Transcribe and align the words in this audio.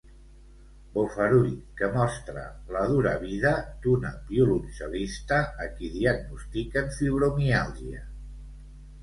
Bofarull 0.93 1.51
que 1.81 1.89
mostra 1.97 2.45
la 2.77 2.81
dura 2.93 3.11
vida 3.25 3.51
d'una 3.85 4.11
violoncel·lista 4.31 5.39
a 5.67 5.69
qui 5.77 5.93
diagnostiquen 5.99 6.91
fibromiàlgia. 6.99 8.03